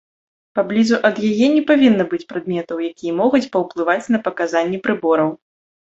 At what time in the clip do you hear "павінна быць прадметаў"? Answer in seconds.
1.69-2.77